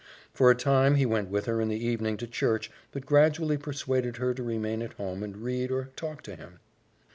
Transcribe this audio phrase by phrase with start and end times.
[0.33, 4.17] For a time he went with her in the evening to church, but gradually persuaded
[4.17, 6.57] her to remain at home and read or talk to him.